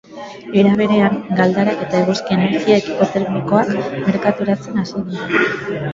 [0.61, 3.73] Era berean, galdarak eta eguzki energia ekipo termikoak
[4.09, 5.47] merkaturatzen hasi dira.